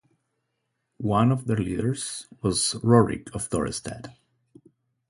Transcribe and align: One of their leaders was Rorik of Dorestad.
One 0.97 1.31
of 1.31 1.45
their 1.45 1.57
leaders 1.57 2.25
was 2.41 2.73
Rorik 2.83 3.29
of 3.35 3.51
Dorestad. 3.51 4.15